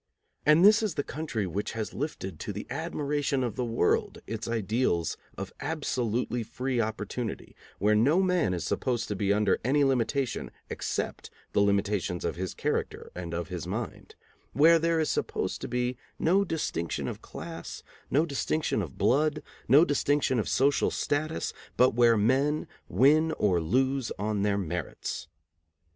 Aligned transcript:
And 0.47 0.65
this 0.65 0.81
is 0.81 0.95
the 0.95 1.03
country 1.03 1.45
which 1.45 1.73
has 1.73 1.93
lifted 1.93 2.39
to 2.39 2.51
the 2.51 2.65
admiration 2.71 3.43
of 3.43 3.55
the 3.55 3.63
world 3.63 4.17
its 4.25 4.47
ideals 4.47 5.15
of 5.37 5.53
absolutely 5.59 6.41
free 6.41 6.81
opportunity, 6.81 7.55
where 7.77 7.93
no 7.93 8.23
man 8.23 8.55
is 8.55 8.63
supposed 8.65 9.07
to 9.09 9.15
be 9.15 9.31
under 9.31 9.59
any 9.63 9.83
limitation 9.83 10.49
except 10.71 11.29
the 11.53 11.61
limitations 11.61 12.25
of 12.25 12.35
his 12.35 12.55
character 12.55 13.11
and 13.13 13.35
of 13.35 13.49
his 13.49 13.67
mind; 13.67 14.15
where 14.53 14.79
there 14.79 14.99
is 14.99 15.11
supposed 15.11 15.61
to 15.61 15.67
be 15.67 15.97
no 16.17 16.43
distinction 16.43 17.07
of 17.07 17.21
class, 17.21 17.83
no 18.09 18.25
distinction 18.25 18.81
of 18.81 18.97
blood, 18.97 19.43
no 19.67 19.85
distinction 19.85 20.39
of 20.39 20.49
social 20.49 20.89
status, 20.89 21.53
but 21.77 21.93
where 21.93 22.17
men 22.17 22.67
win 22.89 23.33
or 23.33 23.61
lose 23.61 24.11
on 24.17 24.41
their 24.41 24.57
merits. 24.57 25.27